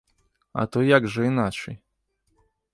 [0.61, 1.77] А то як жа іначай?